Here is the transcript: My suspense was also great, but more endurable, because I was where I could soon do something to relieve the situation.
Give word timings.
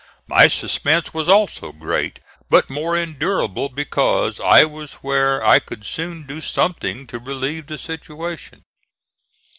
My 0.27 0.47
suspense 0.47 1.13
was 1.13 1.29
also 1.29 1.71
great, 1.71 2.21
but 2.49 2.71
more 2.71 2.97
endurable, 2.97 3.69
because 3.69 4.39
I 4.39 4.65
was 4.65 4.93
where 5.03 5.45
I 5.45 5.59
could 5.59 5.85
soon 5.85 6.25
do 6.25 6.41
something 6.41 7.05
to 7.05 7.19
relieve 7.19 7.67
the 7.67 7.77
situation. 7.77 8.63